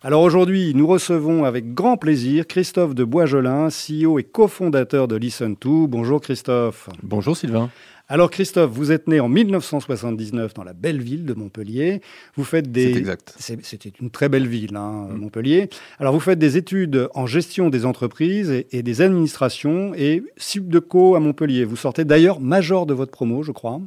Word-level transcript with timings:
Alors 0.00 0.22
aujourd'hui, 0.22 0.74
nous 0.76 0.86
recevons 0.86 1.44
avec 1.44 1.74
grand 1.74 1.96
plaisir 1.96 2.46
Christophe 2.46 2.94
de 2.94 3.02
Boisjolin, 3.02 3.66
CEO 3.66 4.20
et 4.20 4.22
cofondateur 4.22 5.08
de 5.08 5.18
Listen2. 5.18 5.88
Bonjour 5.88 6.20
Christophe. 6.20 6.88
Bonjour 7.02 7.36
Sylvain. 7.36 7.68
Alors 8.06 8.30
Christophe, 8.30 8.70
vous 8.70 8.92
êtes 8.92 9.08
né 9.08 9.18
en 9.18 9.28
1979 9.28 10.54
dans 10.54 10.62
la 10.62 10.72
belle 10.72 11.02
ville 11.02 11.24
de 11.24 11.34
Montpellier. 11.34 12.00
Vous 12.36 12.44
faites 12.44 12.70
des. 12.70 12.92
C'est 12.92 12.98
exact. 13.00 13.34
C'était 13.38 13.92
une 14.00 14.10
très 14.10 14.28
belle 14.28 14.46
ville, 14.46 14.76
hein, 14.76 15.08
mm. 15.10 15.16
Montpellier. 15.16 15.68
Alors 15.98 16.14
vous 16.14 16.20
faites 16.20 16.38
des 16.38 16.56
études 16.56 17.08
en 17.14 17.26
gestion 17.26 17.68
des 17.68 17.84
entreprises 17.84 18.64
et, 18.70 18.82
des 18.84 19.00
administrations 19.02 19.94
et 19.96 20.22
subdeco 20.36 21.16
à 21.16 21.20
Montpellier. 21.20 21.64
Vous 21.64 21.74
sortez 21.74 22.04
d'ailleurs 22.04 22.38
major 22.38 22.86
de 22.86 22.94
votre 22.94 23.10
promo, 23.10 23.42
je 23.42 23.50
crois. 23.50 23.80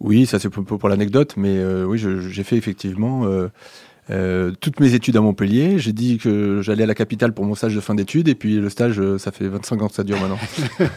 Oui, 0.00 0.26
ça 0.26 0.40
c'est 0.40 0.48
pour, 0.48 0.64
pour 0.64 0.88
l'anecdote, 0.88 1.34
mais 1.36 1.56
euh, 1.58 1.84
oui, 1.84 2.02
j'ai 2.28 2.42
fait 2.42 2.56
effectivement. 2.56 3.26
Euh, 3.26 3.46
euh, 4.10 4.52
toutes 4.60 4.80
mes 4.80 4.94
études 4.94 5.16
à 5.16 5.20
Montpellier. 5.20 5.78
J'ai 5.78 5.92
dit 5.92 6.18
que 6.18 6.60
j'allais 6.62 6.82
à 6.82 6.86
la 6.86 6.94
capitale 6.94 7.32
pour 7.32 7.44
mon 7.44 7.54
stage 7.54 7.74
de 7.74 7.80
fin 7.80 7.94
d'études 7.94 8.28
et 8.28 8.34
puis 8.34 8.56
le 8.56 8.68
stage, 8.68 9.00
euh, 9.00 9.18
ça 9.18 9.32
fait 9.32 9.48
25 9.48 9.82
ans 9.82 9.88
que 9.88 9.94
ça 9.94 10.04
dure 10.04 10.20
maintenant. 10.20 10.38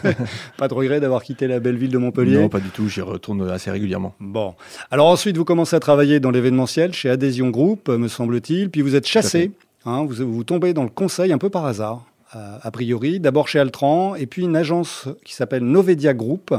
pas 0.56 0.68
de 0.68 0.74
regret 0.74 1.00
d'avoir 1.00 1.22
quitté 1.22 1.46
la 1.46 1.60
belle 1.60 1.76
ville 1.76 1.90
de 1.90 1.98
Montpellier? 1.98 2.38
Non, 2.38 2.48
pas 2.48 2.60
du 2.60 2.68
tout. 2.68 2.88
J'y 2.88 3.00
retourne 3.00 3.48
assez 3.48 3.70
régulièrement. 3.70 4.14
Bon. 4.20 4.54
Alors 4.90 5.06
ensuite, 5.06 5.36
vous 5.36 5.44
commencez 5.44 5.74
à 5.74 5.80
travailler 5.80 6.20
dans 6.20 6.30
l'événementiel 6.30 6.92
chez 6.92 7.08
Adhésion 7.08 7.48
Group, 7.48 7.88
me 7.88 8.08
semble-t-il. 8.08 8.70
Puis 8.70 8.82
vous 8.82 8.94
êtes 8.94 9.06
chassé. 9.06 9.52
Hein, 9.86 10.04
vous, 10.04 10.30
vous 10.30 10.44
tombez 10.44 10.74
dans 10.74 10.84
le 10.84 10.90
conseil 10.90 11.32
un 11.32 11.38
peu 11.38 11.48
par 11.48 11.64
hasard, 11.64 12.04
a 12.32 12.70
priori. 12.70 13.20
D'abord 13.20 13.48
chez 13.48 13.58
Altran 13.58 14.16
et 14.16 14.26
puis 14.26 14.42
une 14.42 14.56
agence 14.56 15.08
qui 15.24 15.34
s'appelle 15.34 15.64
Novedia 15.64 16.12
Group. 16.12 16.54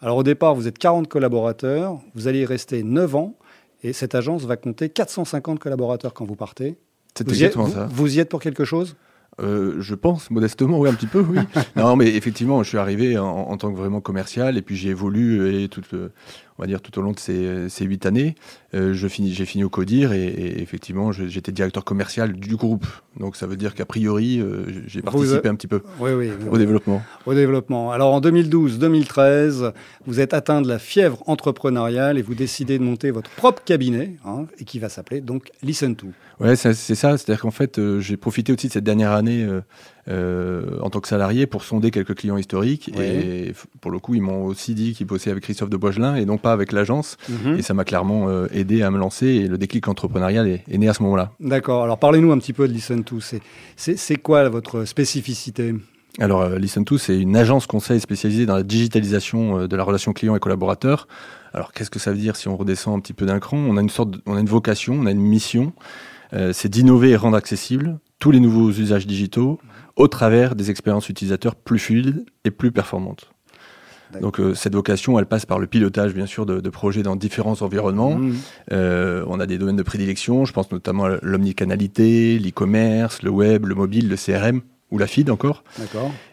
Alors 0.00 0.16
au 0.16 0.22
départ, 0.22 0.54
vous 0.54 0.68
êtes 0.68 0.78
40 0.78 1.08
collaborateurs. 1.08 1.98
Vous 2.14 2.28
allez 2.28 2.40
y 2.40 2.44
rester 2.44 2.82
9 2.82 3.16
ans. 3.16 3.34
Et 3.82 3.92
cette 3.92 4.14
agence 4.14 4.44
va 4.44 4.56
compter 4.56 4.88
450 4.88 5.58
collaborateurs 5.58 6.14
quand 6.14 6.24
vous 6.24 6.36
partez. 6.36 6.78
C'est 7.14 7.28
exactement 7.28 7.68
ça. 7.68 7.88
Vous 7.90 8.16
y 8.16 8.20
êtes 8.20 8.28
pour 8.28 8.40
quelque 8.40 8.64
chose? 8.64 8.96
Euh, 9.40 9.76
je 9.80 9.94
pense, 9.94 10.30
modestement, 10.30 10.80
oui, 10.80 10.88
un 10.88 10.94
petit 10.94 11.06
peu, 11.06 11.20
oui. 11.20 11.38
non, 11.76 11.94
mais 11.94 12.14
effectivement, 12.14 12.62
je 12.62 12.68
suis 12.68 12.78
arrivé 12.78 13.18
en, 13.18 13.56
tant 13.56 13.72
que 13.72 13.78
vraiment 13.78 14.00
commercial 14.00 14.56
et 14.56 14.62
puis 14.62 14.76
j'ai 14.76 14.88
évolué 14.88 15.64
et 15.64 15.68
tout, 15.68 15.82
on 16.58 16.62
va 16.62 16.66
dire 16.66 16.80
tout 16.80 16.98
au 16.98 17.02
long 17.02 17.12
de 17.12 17.18
ces, 17.18 17.84
huit 17.84 18.04
années. 18.04 18.34
Euh, 18.74 18.92
j'ai 18.92 19.08
fini 19.08 19.64
au 19.64 19.68
CODIR 19.68 20.12
et, 20.12 20.60
effectivement, 20.60 21.12
j'étais 21.12 21.52
directeur 21.52 21.84
commercial 21.84 22.32
du 22.32 22.56
groupe. 22.56 22.86
Donc 23.18 23.36
ça 23.36 23.46
veut 23.46 23.56
dire 23.56 23.74
qu'a 23.74 23.84
priori, 23.84 24.40
euh, 24.40 24.64
j'ai 24.86 25.00
participé 25.00 25.48
un 25.48 25.54
petit 25.54 25.66
peu 25.68 25.82
au 26.00 26.58
développement. 26.58 27.02
Au 27.26 27.34
développement. 27.34 27.92
Alors 27.92 28.12
en 28.12 28.20
2012-2013, 28.20 29.72
vous 30.06 30.20
êtes 30.20 30.34
atteint 30.34 30.60
de 30.60 30.68
la 30.68 30.78
fièvre 30.78 31.22
entrepreneuriale 31.26 32.18
et 32.18 32.22
vous 32.22 32.34
décidez 32.34 32.78
de 32.78 32.84
monter 32.84 33.10
votre 33.10 33.30
propre 33.30 33.62
cabinet 33.64 34.16
hein, 34.24 34.46
et 34.58 34.64
qui 34.64 34.78
va 34.78 34.88
s'appeler 34.88 35.20
donc 35.20 35.50
Listen 35.62 35.94
to. 35.96 36.08
Ouais, 36.40 36.54
c'est 36.56 36.74
ça. 36.74 37.16
C'est-à-dire 37.16 37.42
qu'en 37.42 37.50
fait, 37.50 37.78
euh, 37.78 38.00
j'ai 38.00 38.16
profité 38.16 38.52
aussi 38.52 38.68
de 38.68 38.72
cette 38.72 38.84
dernière 38.84 39.12
année 39.12 39.46
euh, 40.10 40.78
en 40.80 40.88
tant 40.88 41.00
que 41.00 41.08
salarié 41.08 41.46
pour 41.46 41.64
sonder 41.64 41.90
quelques 41.90 42.14
clients 42.14 42.38
historiques. 42.38 42.90
Et 42.98 43.52
pour 43.82 43.90
le 43.90 43.98
coup, 43.98 44.14
ils 44.14 44.22
m'ont 44.22 44.44
aussi 44.44 44.74
dit 44.74 44.94
qu'ils 44.94 45.06
bossaient 45.06 45.30
avec 45.30 45.42
Christophe 45.42 45.68
de 45.68 45.76
Boigelin 45.76 46.16
et 46.16 46.24
non 46.24 46.38
pas 46.38 46.52
avec 46.52 46.72
l'agence. 46.72 47.18
Mhm. 47.28 47.58
Et 47.58 47.62
ça 47.62 47.74
m'a 47.74 47.84
clairement 47.84 48.28
euh, 48.28 48.46
aidé 48.52 48.82
à 48.82 48.90
me 48.90 48.96
lancer. 48.96 49.26
Et 49.26 49.48
le 49.48 49.58
déclic 49.58 49.86
entrepreneurial 49.86 50.46
est, 50.46 50.78
né 50.78 50.88
à 50.88 50.94
ce 50.94 51.02
moment-là. 51.02 51.32
D'accord. 51.40 51.84
Alors 51.84 51.98
parlez-nous 51.98 52.32
un 52.32 52.38
petit 52.38 52.54
peu 52.54 52.68
de 52.68 52.72
Listen2. 52.72 53.40
C'est 53.76 54.16
quoi 54.16 54.48
votre 54.48 54.86
spécificité? 54.86 55.74
Alors, 56.20 56.40
euh, 56.40 56.58
Listen2, 56.58 56.96
c'est 56.96 57.18
une 57.18 57.36
agence 57.36 57.66
conseil 57.66 58.00
spécialisée 58.00 58.46
dans 58.46 58.56
la 58.56 58.62
digitalisation 58.62 59.66
de 59.66 59.76
la 59.76 59.84
relation 59.84 60.14
client 60.14 60.34
et 60.34 60.40
collaborateur. 60.40 61.06
Alors, 61.52 61.72
qu'est-ce 61.72 61.90
que 61.90 61.98
ça 61.98 62.12
veut 62.12 62.18
dire 62.18 62.36
si 62.36 62.48
on 62.48 62.56
redescend 62.56 62.96
un 62.96 63.00
petit 63.00 63.12
peu 63.12 63.26
d'un 63.26 63.40
cran? 63.40 63.58
On 63.58 63.76
a 63.76 63.82
une 63.82 63.90
sorte, 63.90 64.14
on 64.24 64.36
a 64.36 64.40
une 64.40 64.48
vocation, 64.48 64.94
on 64.94 65.04
a 65.04 65.10
une 65.10 65.20
mission. 65.20 65.74
c'est 66.32 66.68
d'innover 66.68 67.10
et 67.10 67.16
rendre 67.16 67.36
accessible 67.36 67.98
tous 68.18 68.30
les 68.30 68.40
nouveaux 68.40 68.70
usages 68.70 69.06
digitaux 69.06 69.58
au 69.96 70.08
travers 70.08 70.54
des 70.54 70.70
expériences 70.70 71.08
utilisateurs 71.08 71.54
plus 71.54 71.78
fluides 71.78 72.24
et 72.44 72.50
plus 72.50 72.72
performantes. 72.72 73.30
Donc 74.20 74.40
euh, 74.40 74.54
cette 74.54 74.74
vocation, 74.74 75.18
elle 75.18 75.26
passe 75.26 75.44
par 75.44 75.58
le 75.58 75.66
pilotage, 75.66 76.14
bien 76.14 76.26
sûr, 76.26 76.46
de, 76.46 76.70
projets 76.70 77.02
dans 77.02 77.16
différents 77.16 77.60
environnements. 77.62 78.16
Mmh. 78.16 78.34
Euh, 78.72 79.24
on 79.26 79.40
a 79.40 79.46
des 79.46 79.58
domaines 79.58 79.76
de 79.76 79.82
prédilection, 79.82 80.44
je 80.44 80.52
pense 80.52 80.70
notamment 80.72 81.04
à 81.04 81.18
l'omnicanalité, 81.22 82.38
l'e-commerce, 82.38 83.22
le 83.22 83.30
web, 83.30 83.66
le 83.66 83.74
mobile, 83.74 84.08
le 84.08 84.16
CRM 84.16 84.62
ou 84.90 84.98
la 84.98 85.06
feed 85.06 85.28
encore. 85.30 85.64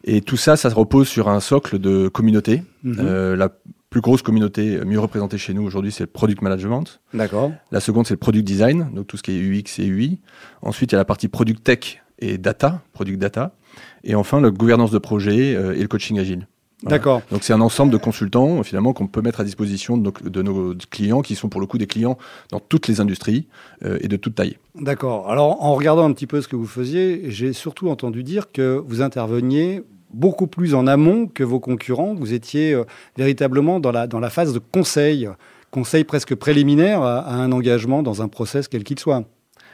Et 0.06 0.22
tout 0.22 0.38
ça, 0.38 0.56
ça 0.56 0.70
se 0.70 0.76
repose 0.76 1.10
sur 1.10 1.28
un 1.28 1.42
socle 1.42 1.78
de 1.78 2.08
communauté. 2.08 2.64
Mmh. 2.84 2.96
Euh, 3.00 3.36
la 3.36 3.50
plus 3.96 4.02
grosse 4.02 4.22
communauté 4.22 4.82
mieux 4.84 5.00
représentée 5.00 5.38
chez 5.38 5.54
nous 5.54 5.64
aujourd'hui, 5.64 5.90
c'est 5.90 6.04
le 6.04 6.08
product 6.08 6.42
management. 6.42 7.00
D'accord. 7.14 7.54
La 7.72 7.80
seconde, 7.80 8.06
c'est 8.06 8.14
le 8.14 8.20
product 8.20 8.46
design, 8.46 8.90
donc 8.94 9.08
tout 9.08 9.16
ce 9.16 9.24
qui 9.24 9.32
est 9.32 9.40
UX 9.40 9.80
et 9.80 9.86
UI. 9.86 10.20
Ensuite, 10.62 10.92
il 10.92 10.96
y 10.96 10.98
a 10.98 11.00
la 11.00 11.06
partie 11.06 11.30
product 11.30 11.64
tech 11.64 12.04
et 12.20 12.38
data, 12.38 12.82
product 12.92 13.18
data. 13.20 13.56
Et 14.04 14.14
enfin, 14.14 14.42
la 14.42 14.50
gouvernance 14.50 14.92
de 14.92 14.98
projet 14.98 15.56
euh, 15.56 15.78
et 15.78 15.82
le 15.82 15.88
coaching 15.88 16.20
agile. 16.20 16.46
D'accord. 16.84 17.22
Donc 17.32 17.44
c'est 17.44 17.54
un 17.54 17.62
ensemble 17.62 17.90
de 17.94 17.98
consultants 17.98 18.62
finalement 18.64 18.92
qu'on 18.92 19.08
peut 19.08 19.22
mettre 19.22 19.40
à 19.40 19.46
disposition 19.46 19.98
de 19.98 20.42
nos, 20.42 20.76
clients 20.92 21.22
qui 21.22 21.36
sont 21.36 21.48
pour 21.48 21.62
le 21.62 21.66
coup 21.66 21.78
des 21.78 21.88
clients 21.88 22.18
dans 22.52 22.60
toutes 22.60 22.90
les 22.90 23.00
industries 23.00 23.48
euh, 23.86 23.98
et 24.02 24.10
de 24.10 24.18
toute 24.18 24.36
taille. 24.36 24.58
D'accord. 24.78 25.32
Alors 25.32 25.64
en 25.64 25.74
regardant 25.74 26.04
un 26.04 26.12
petit 26.12 26.28
peu 26.28 26.42
ce 26.42 26.50
que 26.50 26.58
vous 26.58 26.68
faisiez, 26.68 27.32
j'ai 27.32 27.54
surtout 27.54 27.90
entendu 27.90 28.24
dire 28.24 28.52
que 28.52 28.84
vous 28.86 29.02
interveniez 29.02 29.84
beaucoup 30.16 30.48
plus 30.48 30.74
en 30.74 30.88
amont 30.88 31.28
que 31.28 31.44
vos 31.44 31.60
concurrents. 31.60 32.16
Vous 32.16 32.34
étiez 32.34 32.74
euh, 32.74 32.86
véritablement 33.18 33.80
dans 33.80 33.92
la, 33.92 34.08
dans 34.08 34.20
la 34.20 34.30
phase 34.30 34.54
de 34.54 34.60
conseil, 34.60 35.30
conseil 35.72 36.06
presque 36.06 36.36
préliminaire 36.36 37.02
à 37.04 37.36
un 37.36 37.52
engagement 37.52 38.02
dans 38.02 38.22
un 38.22 38.28
process 38.28 38.68
quel 38.68 38.84
qu'il 38.84 38.98
soit. 38.98 39.26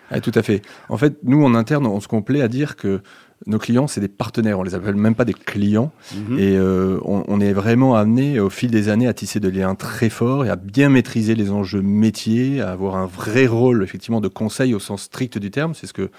Ah, 0.09 0.19
tout 0.19 0.31
à 0.35 0.41
fait. 0.41 0.62
En 0.90 0.97
fait, 0.97 1.16
nous, 1.24 1.44
en 1.44 1.56
interne, 1.56 1.88
on 1.88 2.01
se 2.01 2.09
complaît 2.09 2.41
à 2.41 2.50
dire 2.50 2.75
que 2.75 3.00
nos 3.47 3.59
clients, 3.59 3.88
c'est 3.88 4.01
des 4.01 4.09
partenaires. 4.09 4.59
On 4.59 4.63
les 4.63 4.75
appelle 4.75 4.96
même 4.96 5.16
pas 5.16 5.24
des 5.24 5.34
clients. 5.34 5.91
Mhm. 6.13 6.38
Et 6.38 6.57
euh, 6.57 7.00
on, 7.06 7.40
est 7.40 7.53
vraiment 7.53 7.96
amené, 7.96 8.40
au 8.40 8.50
fil 8.50 8.72
des 8.72 8.90
années, 8.90 9.07
à 9.07 9.13
tisser 9.13 9.40
des 9.40 9.51
liens 9.51 9.74
très 9.74 10.09
forts 10.09 10.44
et 10.44 10.50
à 10.50 10.57
bien 10.57 10.90
maîtriser 10.90 11.34
les 11.34 11.50
enjeux 11.50 11.81
métiers, 11.81 12.62
à 12.62 12.72
avoir 12.72 12.97
un 12.97 13.06
vrai 13.06 13.47
rôle, 13.47 13.84
effectivement, 13.84 14.19
de 14.19 14.28
conseil 14.28 14.74
au 14.74 14.80
sens 14.80 15.03
strict 15.03 15.38
du 15.38 15.50
terme. 15.50 15.74
C'est 15.75 15.88
ce 15.88 15.94
que 15.94 16.09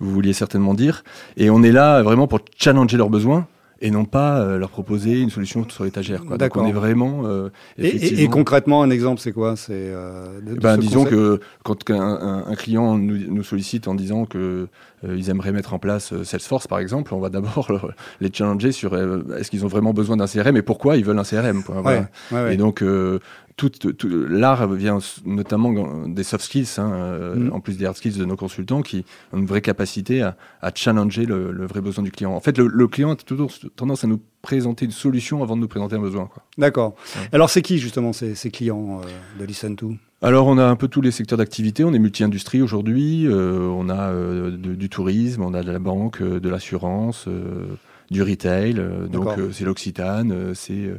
vous 0.00 0.10
vouliez 0.10 0.32
certainement 0.32 0.72
dire. 0.72 1.04
Et 1.36 1.50
on 1.50 1.62
est 1.62 1.72
là 1.72 2.02
vraiment 2.02 2.26
pour 2.26 2.40
challenger 2.56 2.96
leurs 2.96 3.10
besoins 3.10 3.46
et 3.80 3.90
non 3.90 4.04
pas 4.04 4.38
euh, 4.38 4.58
leur 4.58 4.70
proposer 4.70 5.20
une 5.20 5.30
solution 5.30 5.66
sur 5.68 5.84
l'étagère. 5.84 6.24
Donc 6.24 6.56
on 6.56 6.66
est 6.66 6.72
vraiment. 6.72 7.22
Euh, 7.24 7.50
et, 7.78 8.28
concrètement, 8.28 8.82
un 8.82 8.90
exemple, 8.90 9.20
c'est 9.20 9.32
quoi? 9.32 9.56
C'est 9.56 9.72
euh, 9.74 10.40
ben, 10.60 10.78
disons 10.78 11.04
que 11.04 11.40
quand 11.62 11.90
un, 11.90 12.44
un, 12.46 12.54
client 12.54 12.96
nous, 12.96 13.18
nous, 13.18 13.42
sollicite 13.42 13.88
en 13.88 13.94
disant 13.94 14.24
que 14.24 14.68
ils 15.06 15.30
aimeraient 15.30 15.52
mettre 15.52 15.74
en 15.74 15.78
place 15.78 16.22
Salesforce, 16.22 16.66
par 16.66 16.78
exemple, 16.78 17.14
on 17.14 17.20
va 17.20 17.28
d'abord 17.28 17.70
les 18.20 18.30
challenger 18.32 18.72
sur 18.72 18.96
est-ce 18.96 19.50
qu'ils 19.50 19.64
ont 19.64 19.68
vraiment 19.68 19.92
besoin 19.92 20.16
d'un 20.16 20.26
CRM 20.26 20.56
et 20.56 20.62
pourquoi 20.62 20.96
ils 20.96 21.04
veulent 21.04 21.18
un 21.18 21.24
CRM. 21.24 21.62
Et 22.50 22.56
donc 22.56 22.82
tout, 23.56 23.70
l'art 24.08 24.68
vient 24.68 24.98
notamment 25.24 26.06
des 26.06 26.24
soft 26.24 26.44
skills, 26.44 26.68
hein, 26.76 26.92
euh, 26.92 27.34
mm. 27.34 27.52
en 27.54 27.60
plus 27.60 27.78
des 27.78 27.86
hard 27.86 27.96
skills 27.96 28.18
de 28.18 28.24
nos 28.26 28.36
consultants, 28.36 28.82
qui 28.82 29.04
ont 29.32 29.38
une 29.38 29.46
vraie 29.46 29.62
capacité 29.62 30.22
à, 30.22 30.36
challenger 30.74 31.24
le, 31.24 31.66
vrai 31.66 31.80
besoin 31.80 32.04
du 32.04 32.10
client. 32.10 32.32
En 32.32 32.40
fait, 32.40 32.58
le, 32.58 32.88
client 32.88 33.12
a 33.12 33.16
toujours 33.16 33.50
tendance 33.74 34.04
à 34.04 34.08
nous 34.08 34.20
présenter 34.42 34.84
une 34.84 34.90
solution 34.90 35.42
avant 35.42 35.56
de 35.56 35.62
nous 35.62 35.68
présenter 35.68 35.96
un 35.96 36.00
besoin. 36.00 36.28
D'accord. 36.58 36.94
Alors, 37.32 37.48
c'est 37.48 37.62
qui 37.62 37.78
justement 37.78 38.12
ces, 38.12 38.34
clients 38.50 39.00
euh, 39.00 39.40
de 39.40 39.50
Listen2 39.50 39.96
alors 40.22 40.46
on 40.46 40.56
a 40.56 40.64
un 40.64 40.76
peu 40.76 40.88
tous 40.88 41.02
les 41.02 41.10
secteurs 41.10 41.36
d'activité, 41.36 41.84
on 41.84 41.92
est 41.92 41.98
multi-industrie 41.98 42.62
aujourd'hui, 42.62 43.26
euh, 43.26 43.68
on 43.68 43.90
a 43.90 44.10
du 44.50 44.88
tourisme, 44.88 45.42
on 45.42 45.52
a 45.52 45.62
de 45.62 45.70
la 45.70 45.78
banque, 45.78 46.22
de 46.22 46.48
l'assurance, 46.48 47.28
du 48.10 48.22
retail, 48.22 48.80
donc 49.12 49.28
c'est 49.52 49.66
l'Occitane, 49.66 50.54
c'est 50.54 50.90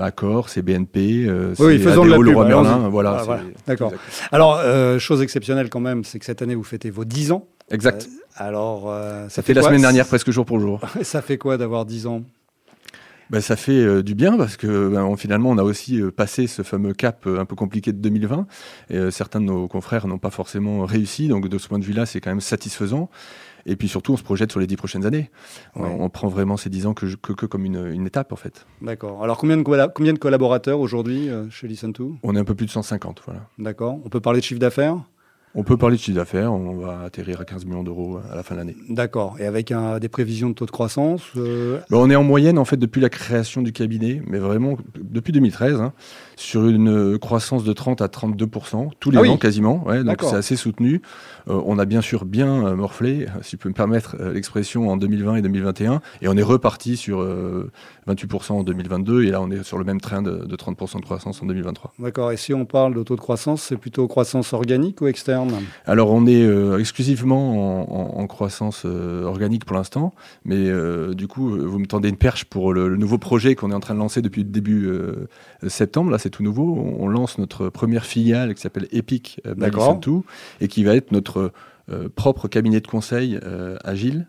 Accor, 0.00 0.48
c'est 0.48 0.62
BNP, 0.62 1.26
euh, 1.26 1.54
oui, 1.58 1.80
c'est 1.82 1.90
Adéo, 1.90 2.22
Leroy 2.22 2.46
Merlin. 2.46 2.88
Voilà, 2.88 3.24
ah, 3.28 3.38
D'accord. 3.66 3.92
Alors, 4.32 4.60
euh, 4.62 4.98
chose 4.98 5.22
exceptionnelle 5.22 5.70
quand 5.70 5.80
même, 5.80 6.04
c'est 6.04 6.18
que 6.18 6.24
cette 6.24 6.42
année, 6.42 6.54
vous 6.54 6.64
fêtez 6.64 6.90
vos 6.90 7.04
10 7.04 7.32
ans. 7.32 7.46
Exact. 7.70 8.08
alors, 8.36 8.94
ça, 9.28 9.42
fait, 9.42 9.54
la 9.54 9.62
semaine 9.62 9.80
dernière, 9.80 10.06
presque 10.06 10.30
jour 10.30 10.44
pour 10.44 10.60
jour. 10.60 10.80
ça 11.02 11.22
fait 11.22 11.38
quoi 11.38 11.56
d'avoir 11.56 11.86
10 11.86 12.06
ans? 12.06 12.22
Ben, 13.30 13.40
ça 13.40 13.56
fait 13.56 14.02
du 14.02 14.14
bien 14.14 14.36
parce 14.36 14.56
que 14.56 14.88
ben, 14.88 15.16
finalement 15.16 15.50
on 15.50 15.58
a 15.58 15.62
aussi 15.62 16.00
passé 16.16 16.46
ce 16.46 16.62
fameux 16.62 16.92
cap 16.92 17.26
un 17.26 17.44
peu 17.44 17.56
compliqué 17.56 17.92
de 17.92 17.98
2020 17.98 18.46
et 18.90 19.10
certains 19.10 19.40
de 19.40 19.46
nos 19.46 19.68
confrères 19.68 20.06
n'ont 20.06 20.18
pas 20.18 20.30
forcément 20.30 20.84
réussi 20.84 21.28
donc 21.28 21.48
de 21.48 21.58
ce 21.58 21.68
point 21.68 21.78
de 21.78 21.84
vue 21.84 21.92
là 21.92 22.06
c'est 22.06 22.20
quand 22.20 22.30
même 22.30 22.40
satisfaisant 22.40 23.08
Et 23.66 23.76
puis 23.76 23.88
surtout, 23.88 24.12
on 24.12 24.16
se 24.16 24.22
projette 24.22 24.50
sur 24.50 24.60
les 24.60 24.66
dix 24.66 24.76
prochaines 24.76 25.06
années. 25.06 25.30
On, 25.74 26.08
prend 26.10 26.28
vraiment 26.28 26.56
ces 26.56 26.70
dix 26.70 26.86
ans 26.86 26.94
que, 26.94 27.06
que, 27.16 27.46
comme 27.46 27.64
une, 27.64 27.86
une, 27.92 28.06
étape, 28.06 28.32
en 28.32 28.36
fait. 28.36 28.66
D'accord. 28.82 29.22
Alors, 29.24 29.38
combien 29.38 29.56
de, 29.56 29.62
combien 29.62 30.12
de 30.12 30.18
collaborateurs 30.18 30.80
aujourd'hui 30.80 31.28
euh, 31.30 31.48
chez 31.50 31.66
Listen2 31.66 32.16
On 32.22 32.36
est 32.36 32.38
un 32.38 32.44
peu 32.44 32.54
plus 32.54 32.66
de 32.66 32.70
150, 32.70 33.22
voilà. 33.24 33.48
D'accord. 33.58 33.98
On 34.04 34.08
peut 34.08 34.20
parler 34.20 34.40
de 34.40 34.44
chiffre 34.44 34.60
d'affaires? 34.60 35.02
On 35.54 35.62
peut 35.62 35.76
parler 35.76 35.96
de 35.96 36.00
chiffre 36.00 36.16
d'affaires, 36.16 36.52
on 36.52 36.74
va 36.74 37.02
atterrir 37.02 37.40
à 37.40 37.44
15 37.44 37.64
millions 37.64 37.84
d'euros 37.84 38.18
à 38.30 38.34
la 38.34 38.42
fin 38.42 38.54
de 38.54 38.60
l'année. 38.60 38.76
D'accord. 38.88 39.36
Et 39.38 39.46
avec 39.46 39.70
un, 39.70 39.98
des 39.98 40.08
prévisions 40.08 40.48
de 40.48 40.54
taux 40.54 40.66
de 40.66 40.70
croissance 40.70 41.22
euh, 41.36 41.78
ben, 41.90 41.98
On 41.98 42.10
est 42.10 42.16
en 42.16 42.24
moyenne, 42.24 42.58
en 42.58 42.64
fait, 42.64 42.76
depuis 42.76 43.00
la 43.00 43.08
création 43.08 43.62
du 43.62 43.72
cabinet, 43.72 44.20
mais 44.26 44.38
vraiment 44.38 44.76
depuis 44.96 45.32
2013, 45.32 45.80
hein, 45.80 45.92
sur 46.36 46.66
une 46.66 47.18
croissance 47.18 47.64
de 47.64 47.72
30 47.72 48.00
à 48.00 48.06
32% 48.06 48.90
tous 49.00 49.10
les 49.10 49.18
ah 49.18 49.30
ans 49.30 49.36
quasiment. 49.36 49.84
Ouais, 49.86 50.02
donc 50.02 50.22
c'est 50.22 50.36
assez 50.36 50.56
soutenu. 50.56 51.02
Euh, 51.48 51.60
on 51.66 51.78
a 51.78 51.84
bien 51.84 52.00
sûr 52.00 52.24
bien 52.24 52.66
euh, 52.66 52.76
morflé, 52.76 53.26
si 53.42 53.52
je 53.52 53.56
peux 53.56 53.68
me 53.68 53.74
permettre 53.74 54.16
l'expression, 54.32 54.88
en 54.88 54.96
2020 54.96 55.36
et 55.36 55.42
2021, 55.42 56.00
et 56.22 56.28
on 56.28 56.36
est 56.36 56.42
reparti 56.42 56.96
sur 56.96 57.26
28% 58.08 58.52
en 58.52 58.62
2022, 58.62 59.24
et 59.24 59.30
là 59.30 59.40
on 59.40 59.50
est 59.50 59.62
sur 59.62 59.78
le 59.78 59.84
même 59.84 60.00
train 60.00 60.22
de, 60.22 60.44
de 60.44 60.56
30% 60.56 61.00
de 61.00 61.04
croissance 61.04 61.42
en 61.42 61.46
2023. 61.46 61.92
D'accord. 61.98 62.32
Et 62.32 62.36
si 62.36 62.54
on 62.54 62.64
parle 62.64 62.94
de 62.94 63.02
taux 63.02 63.16
de 63.16 63.20
croissance, 63.20 63.62
c'est 63.62 63.76
plutôt 63.76 64.06
croissance 64.08 64.52
organique 64.52 65.00
ou 65.00 65.06
externe? 65.06 65.52
Alors 65.86 66.10
on 66.10 66.26
est 66.26 66.42
euh, 66.42 66.78
exclusivement 66.78 68.18
en, 68.18 68.26
croissance 68.26 68.82
euh, 68.84 69.24
organique 69.24 69.64
pour 69.64 69.76
l'instant, 69.76 70.14
mais 70.44 70.56
euh, 70.56 71.14
du 71.14 71.28
coup 71.28 71.50
vous 71.50 71.78
me 71.78 71.86
tendez 71.86 72.08
une 72.08 72.16
perche 72.16 72.44
pour 72.44 72.72
le, 72.72 72.96
nouveau 72.96 73.18
projet 73.18 73.54
qu'on 73.54 73.70
est 73.70 73.74
en 73.74 73.80
train 73.80 73.94
de 73.94 73.98
lancer 73.98 74.22
depuis 74.22 74.42
le 74.42 74.48
début 74.48 74.90
septembre. 75.66 76.10
Là 76.10 76.18
c'est 76.24 76.30
tout 76.30 76.42
nouveau. 76.42 76.74
On, 76.98 77.06
lance 77.06 77.38
notre 77.38 77.68
première 77.68 78.04
filiale 78.04 78.54
qui 78.54 78.60
s'appelle 78.60 78.88
Epic 78.90 79.40
tout 80.00 80.24
et 80.60 80.68
qui 80.68 80.82
va 80.82 80.96
être 80.96 81.12
notre 81.12 81.52
propre 82.16 82.48
cabinet 82.48 82.80
de 82.80 82.86
conseil 82.86 83.38
agile 83.84 84.26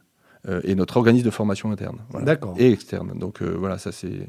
et 0.64 0.76
notre 0.76 0.98
organisme 0.98 1.26
de 1.26 1.32
formation 1.32 1.72
interne 1.72 1.98
et 2.58 2.72
externe. 2.72 3.14
Donc 3.18 3.42
voilà, 3.42 3.78
ça 3.78 3.92
c'est 3.92 4.28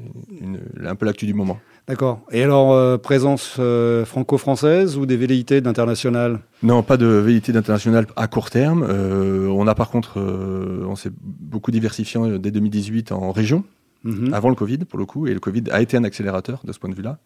un 0.83 0.95
peu 0.95 1.05
l'actu 1.05 1.25
du 1.25 1.33
moment. 1.33 1.59
D'accord. 1.87 2.19
Et 2.31 2.43
alors, 2.43 2.73
euh, 2.73 2.97
présence 2.97 3.55
euh, 3.59 4.03
franco-française 4.03 4.97
ou 4.97 5.05
des 5.05 5.15
velléités 5.15 5.61
d'international? 5.61 6.41
Non, 6.61 6.83
pas 6.83 6.97
de 6.97 7.05
velléité 7.05 7.53
d'international 7.53 8.07
à 8.17 8.27
court 8.27 8.49
terme. 8.49 8.85
Euh, 8.87 9.47
on 9.47 9.67
a 9.67 9.75
par 9.75 9.89
contre, 9.89 10.19
on 10.19 10.95
s'est 10.97 11.11
beaucoup 11.21 11.71
diversifié 11.71 12.19
dès 12.39 12.51
2018 12.51 13.13
en 13.13 13.31
région, 13.31 13.63
mhm. 14.07 14.33
avant 14.33 14.49
le 14.49 14.55
Covid 14.55 14.79
pour 14.79 14.99
le 14.99 15.05
coup, 15.05 15.27
et 15.27 15.33
le 15.33 15.39
Covid 15.39 15.63
a 15.71 15.81
été 15.81 15.97
un 15.97 16.03
accélérateur 16.03 16.61
de 16.63 16.71
ce 16.71 16.79
point 16.79 16.89
de 16.89 16.95
vue-là. 16.95 17.19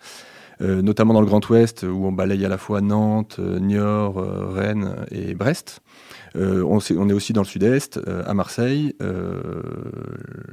notamment 0.60 1.14
dans 1.16 1.22
le 1.22 1.28
Grand 1.28 1.48
Ouest, 1.50 1.84
où 1.84 2.06
on 2.06 2.12
balaye 2.12 2.46
à 2.46 2.50
la 2.50 2.60
fois 2.60 2.82
Nantes, 2.82 3.40
Niort, 3.40 4.16
Rennes 4.54 4.96
et 5.10 5.34
Brest. 5.34 5.82
Euh, 6.38 6.64
on, 6.64 6.80
est, 6.80 7.14
aussi 7.14 7.34
dans 7.34 7.42
le 7.42 7.48
sud-est, 7.48 7.98
euh, 8.08 8.24
à 8.26 8.34
Marseille, 8.34 8.96
euh, 9.02 9.42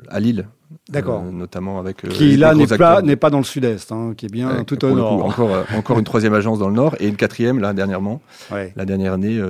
à 0.09 0.19
Lille. 0.19 0.49
D'accord. 0.89 1.23
notamment 1.25 1.79
avec. 1.79 2.09
qui 2.09 2.37
là 2.37 2.55
n'est 2.55 3.17
pas, 3.17 3.31
dans 3.31 3.39
le 3.39 3.45
sud-est, 3.45 3.93
hein, 3.93 4.15
qui 4.17 4.27
est 4.27 4.33
bien 4.33 4.65
tout 4.65 4.85
au 4.85 4.91
nord. 4.91 5.25
encore, 5.25 5.65
encore 5.75 5.99
une 5.99 6.05
troisième 6.05 6.35
agence 6.35 6.59
dans 6.59 6.69
le 6.69 6.75
nord 6.75 6.97
et 7.01 7.09
une 7.09 7.17
quatrième 7.17 7.59
là 7.59 7.73
dernièrement, 7.73 8.21
la 8.51 8.85
dernière 8.85 9.13
année, 9.13 9.41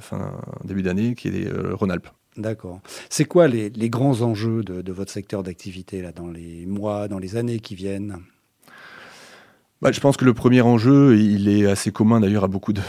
fin 0.00 0.32
début 0.64 0.82
d'année, 0.82 1.14
qui 1.14 1.28
est 1.28 1.50
Rhône-Alpes. 1.72 2.08
D'accord. 2.38 2.80
C'est 3.10 3.24
quoi 3.24 3.48
les, 3.48 3.70
grands 3.90 4.22
enjeux 4.22 4.62
de, 4.62 4.92
votre 4.92 5.10
secteur 5.10 5.42
d'activité 5.42 6.00
là 6.00 6.12
dans 6.12 6.28
les 6.28 6.64
mois, 6.66 7.08
dans 7.08 7.18
les 7.18 7.36
années 7.36 7.58
qui 7.58 7.74
viennent? 7.74 8.18
Bah, 9.82 9.92
je 9.92 10.00
pense 10.00 10.16
que 10.16 10.24
le 10.24 10.34
premier 10.34 10.60
enjeu, 10.60 11.18
il 11.18 11.48
est 11.48 11.66
assez 11.66 11.90
commun 11.90 12.20
d'ailleurs 12.20 12.44
à 12.44 12.48
beaucoup 12.48 12.72
de, 12.72 12.80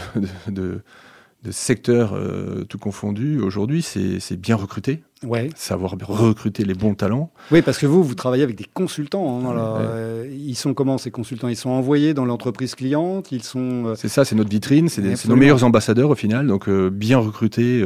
de 1.44 1.52
secteurs 1.52 2.14
euh, 2.14 2.66
tout 2.66 2.78
confondus 2.78 3.40
aujourd'hui, 3.40 3.82
c'est 3.82 4.36
bien 4.36 4.56
recruter. 4.56 5.04
Ouais. 5.24 5.50
Savoir 5.56 5.96
recruter 6.08 6.64
les 6.64 6.74
bons 6.74 6.96
talents. 6.96 7.32
Oui, 7.52 7.62
parce 7.62 7.78
que 7.78 7.86
vous, 7.86 8.04
vous 8.04 8.16
travaillez 8.16 8.44
avec 8.44 8.56
des 8.56 8.68
consultants. 8.74 9.46
Hein, 9.46 9.56
euh, 9.58 10.30
ils 10.32 10.56
sont 10.56 10.74
comment 10.74 10.98
ces 10.98 11.12
consultants? 11.12 11.48
Ils 11.48 11.58
sont 11.58 11.70
envoyés 11.70 12.14
dans 12.14 12.26
l'entreprise 12.26 12.76
cliente 12.76 13.32
Ils 13.32 13.44
sont. 13.44 13.88
Euh, 13.88 13.96
c'est 13.96 14.08
ça, 14.08 14.26
c'est 14.26 14.36
notre 14.36 14.50
vitrine, 14.50 14.90
c'est 14.90 15.28
nos 15.28 15.36
meilleurs 15.36 15.64
ambassadeurs 15.64 16.10
au 16.10 16.16
final. 16.16 16.48
Donc 16.48 16.70
bien 16.70 17.20
recruter 17.20 17.86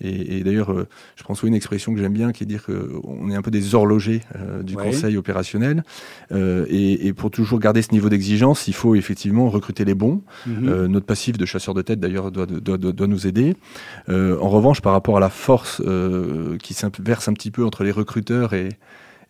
et, 0.00 0.44
d'ailleurs, 0.44 0.72
euh, 0.72 0.86
je 1.16 1.22
prends 1.22 1.34
souvent 1.34 1.48
une 1.48 1.54
expression 1.54 1.94
que 1.94 2.00
j'aime 2.00 2.12
bien, 2.12 2.32
qui 2.32 2.44
est 2.44 2.46
dire 2.46 2.64
qu'on 2.64 3.30
est 3.30 3.34
un 3.34 3.42
peu 3.42 3.50
des 3.50 3.74
horlogers 3.74 4.20
euh, 4.36 4.62
du 4.62 4.76
conseil 4.76 5.16
opérationnel. 5.16 5.84
Euh, 6.32 6.66
et, 6.68 7.12
pour 7.12 7.30
toujours 7.30 7.58
garder 7.58 7.80
ce 7.80 7.92
niveau 7.92 8.08
d'exigence, 8.08 8.68
il 8.68 8.74
faut 8.74 8.94
effectivement 8.94 9.48
recruter 9.48 9.84
les 9.84 9.94
bons. 9.94 10.22
Mhm. 10.46 10.86
notre 10.86 11.06
passif 11.06 11.38
de 11.38 11.46
chasseur 11.46 11.74
de 11.74 11.82
tête, 11.82 12.00
d'ailleurs, 12.00 12.30
doit, 12.30 12.46
doit, 12.46 12.76
doit, 12.76 13.06
nous 13.06 13.26
aider. 13.26 13.56
en 14.08 14.48
revanche, 14.48 14.80
par 14.80 14.92
rapport 14.92 15.16
à 15.16 15.20
la 15.20 15.30
force 15.30 15.82
qui 16.62 16.74
s'inverse 16.74 17.28
un 17.28 17.32
petit 17.32 17.50
peu 17.50 17.64
entre 17.64 17.84
les 17.84 17.90
recruteurs 17.90 18.52
et, 18.54 18.68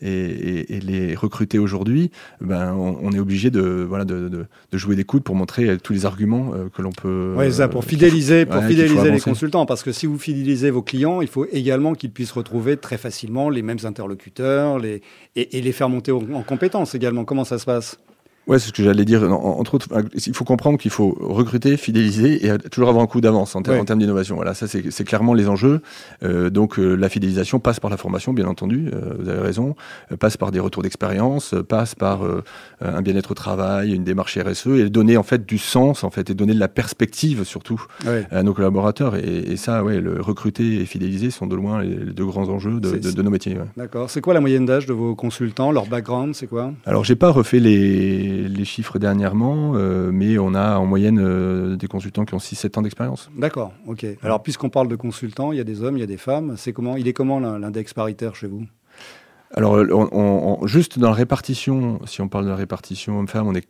et, 0.03 0.81
les 0.81 1.15
recruter 1.15 1.59
aujourd'hui, 1.59 2.11
ben, 2.41 2.75
on, 2.75 3.13
est 3.13 3.19
obligé 3.19 3.51
de, 3.51 3.85
voilà, 3.89 4.05
de, 4.05 4.29
de, 4.29 4.47
jouer 4.79 4.95
des 4.95 5.05
coudes 5.05 5.23
pour 5.23 5.35
montrer 5.35 5.79
tous 5.79 5.93
les 5.93 6.05
arguments 6.05 6.53
euh, 6.55 6.69
que 6.69 6.83
l'on 6.83 6.93
peut. 6.93 7.35
Oui, 7.37 7.53
ça, 7.53 7.69
pour 7.69 7.85
fidéliser, 7.85 8.47
pour 8.47 8.63
fidéliser 8.63 9.11
les 9.11 9.21
consultants. 9.21 9.67
Parce 9.67 9.83
que 9.83 9.93
si 9.93 10.07
vous 10.07 10.19
fidélisez 10.19 10.71
vos 10.71 10.83
clients, 10.83 11.21
il 11.21 11.29
faut 11.29 11.47
également 11.51 11.95
qu'ils 11.95 12.13
puissent 12.13 12.33
retrouver 12.33 12.77
très 12.77 12.99
facilement 12.99 13.49
les 13.49 13.63
mêmes 13.63 13.79
interlocuteurs 13.85 14.79
les, 14.79 15.03
et, 15.35 15.61
les 15.61 15.73
faire 15.73 15.89
monter 15.89 16.13
en 16.13 16.43
compétences 16.43 16.95
également. 16.95 17.25
Comment 17.25 17.45
ça 17.45 17.59
se 17.59 17.65
passe? 17.65 17.99
Ouais, 18.47 18.61
c'est 18.61 18.69
ce 18.69 18.73
que 18.73 18.85
j'allais 18.85 19.05
dire. 19.05 19.25
Entre 19.25 19.75
autres, 19.75 19.89
il 20.15 20.35
faut 20.35 20.45
comprendre 20.45 20.79
qu'il 20.79 20.93
faut 20.93 21.17
recruter, 21.21 21.77
fidéliser 21.77 22.47
et 22.47 22.59
toujours 22.71 22.89
avoir 22.89 23.03
un 23.03 23.09
coup 23.09 23.21
d'avance 23.21 23.57
en, 23.57 23.63
termes 23.63 23.99
d'innovation. 23.99 24.37
Voilà, 24.37 24.55
ça 24.55 24.69
c'est 24.69 25.05
clairement 25.05 25.35
les 25.35 25.49
enjeux. 25.49 25.81
Euh, 26.23 26.49
donc 26.49 26.79
euh, 26.79 26.95
la 26.95 27.09
fidélisation 27.09 27.59
passe 27.59 27.81
par 27.81 27.91
la 27.91 27.97
formation, 27.97 28.33
bien 28.33 28.47
entendu. 28.47 28.89
Euh, 28.95 29.15
vous 29.19 29.29
avez 29.29 29.41
raison. 29.41 29.75
Euh, 30.13 30.17
passe 30.17 30.37
par 30.37 30.53
des 30.53 30.61
retours 30.61 30.85
d'expérience, 30.85 31.55
euh, 31.55 31.65
passe 31.65 31.97
par 31.97 32.21
un 32.81 33.03
bien-être 33.03 33.33
au 33.33 33.35
travail, 33.35 33.93
une 33.93 34.05
démarche 34.05 34.39
RSE 34.39 34.69
et 34.69 34.91
donner 34.91 35.17
en 35.17 35.23
fait 35.25 35.45
du 35.45 35.59
sens 35.59 36.05
en 36.05 36.11
fait 36.11 36.31
et 36.31 36.35
donner 36.35 36.55
de 36.55 36.61
la 36.61 36.69
perspective 36.69 37.43
surtout 37.43 37.83
à 38.31 38.43
nos 38.45 38.55
collaborateurs. 38.55 39.17
Et, 39.17 39.39
et, 39.53 39.57
ça, 39.57 39.83
ouais, 39.83 40.01
le 40.01 40.21
recruter 40.21 40.81
et 40.81 40.85
fidéliser 40.85 41.31
sont 41.31 41.47
de 41.47 41.57
loin 41.57 41.83
les, 41.83 41.97
deux 41.97 42.25
grands 42.25 42.49
enjeux 42.49 42.79
de, 42.79 42.97
de, 42.97 43.11
de 43.11 43.23
nos 43.23 43.31
métiers. 43.31 43.57
D'accord. 43.77 44.09
C'est 44.09 44.21
quoi 44.21 44.35
la 44.35 44.41
moyenne 44.41 44.67
d'âge 44.67 44.87
de 44.87 44.93
vos 44.93 45.15
consultants 45.15 45.73
Leur 45.73 45.87
background, 45.87 46.35
c'est 46.35 46.47
quoi? 46.47 46.73
Alors 46.85 47.05
j'ai 47.05 47.17
pas 47.17 47.31
refait 47.31 47.61
les 47.61 48.36
les, 48.37 48.65
chiffres 48.65 48.99
dernièrement, 48.99 49.73
euh, 49.75 50.11
mais 50.13 50.39
on 50.39 50.55
a 50.55 50.79
en 50.79 50.87
moyenne 50.87 51.19
euh, 51.21 51.77
des 51.77 51.87
consultants 51.87 52.25
qui 52.25 52.35
ont 52.35 52.39
6-7 52.39 52.79
ans 52.79 52.83
d'expérience. 52.83 53.31
D'accord, 53.37 53.73
ok. 53.87 54.07
Alors, 54.23 54.43
puisqu'on 54.43 54.71
parle 54.71 54.89
de 54.89 54.97
consultants, 54.97 55.53
il 55.53 55.59
y 55.59 55.61
a 55.61 55.65
des 55.65 55.83
hommes, 55.83 55.97
il 55.97 56.01
y 56.01 56.05
a 56.05 56.07
des 56.07 56.17
femmes. 56.17 56.55
C'est 56.57 56.73
comment, 56.73 56.97
il 56.97 57.09
est 57.09 57.13
comment 57.13 57.41
l'index 57.41 57.95
paritaire 57.95 58.35
chez 58.35 58.47
vous? 58.47 58.65
Alors, 59.55 59.75
on, 59.93 60.67
juste 60.67 60.99
dans 60.99 61.09
la 61.09 61.15
répartition, 61.15 62.01
si 62.07 62.21
on 62.21 62.29
parle 62.29 62.45
de 62.45 62.51
la 62.51 62.57
répartition 62.57 63.19
homme-femme, 63.19 63.47
on 63.47 63.55
est 63.55 63.67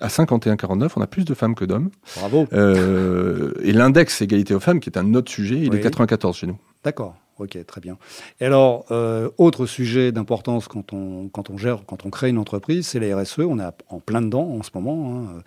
à 0.00 0.08
51-49, 0.08 0.90
on 0.96 1.00
a 1.00 1.06
plus 1.06 1.24
de 1.24 1.34
femmes 1.34 1.54
que 1.54 1.64
d'hommes. 1.64 1.90
Bravo. 2.16 2.46
Euh, 2.52 3.52
et 3.62 3.72
l'index 3.72 4.20
égalité 4.20 4.54
aux 4.54 4.60
femmes, 4.60 4.80
qui 4.80 4.90
est 4.90 4.98
un 4.98 5.14
autre 5.14 5.30
sujet, 5.30 5.58
il 5.58 5.74
est 5.74 5.80
94 5.80 6.36
chez 6.36 6.46
nous. 6.46 6.58
D'accord. 6.84 7.14
Ok, 7.38 7.58
très 7.66 7.80
bien. 7.82 7.98
Et 8.40 8.46
alors, 8.46 8.86
euh, 8.90 9.28
autre 9.36 9.66
sujet 9.66 10.10
d'importance 10.10 10.68
quand 10.68 10.94
on, 10.94 11.28
quand 11.28 11.50
on 11.50 11.58
gère, 11.58 11.80
quand 11.86 12.06
on 12.06 12.10
crée 12.10 12.30
une 12.30 12.38
entreprise, 12.38 12.86
c'est 12.86 12.98
la 12.98 13.14
RSE. 13.14 13.40
On 13.40 13.58
est 13.58 13.64
en 13.90 14.00
plein 14.00 14.22
dedans 14.22 14.48
en 14.58 14.62
ce 14.62 14.70
moment. 14.74 15.18
Hein. 15.18 15.42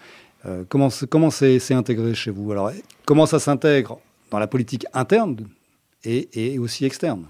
Euh, 0.46 0.63
comment 0.69 0.89
comment 1.10 1.31
c'est 1.31 1.74
intégré 1.74 2.13
chez 2.13 2.29
vous? 2.29 2.51
Alors, 2.51 2.72
comment 3.05 3.25
ça 3.25 3.39
s'intègre 3.39 4.00
dans 4.29 4.38
la 4.38 4.46
politique 4.46 4.86
interne 4.93 5.38
et, 6.03 6.29
et 6.34 6.60
aussi 6.60 6.86
externe? 6.86 7.25